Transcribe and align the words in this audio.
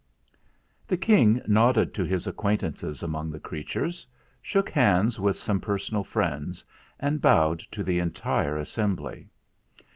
283 0.87 0.87
The 0.87 1.05
King 1.05 1.41
nodded 1.47 1.93
to 1.93 2.03
his 2.03 2.25
acquaintances 2.25 3.03
among 3.03 3.29
the 3.29 3.39
creatures, 3.39 4.03
shook 4.41 4.67
hands 4.67 5.19
with 5.19 5.35
some 5.35 5.59
personal 5.61 6.03
friends, 6.03 6.63
and 6.99 7.21
bowed 7.21 7.59
to 7.69 7.83
the 7.83 7.99
entire 7.99 8.57
as 8.57 8.69
sembly. 8.71 9.27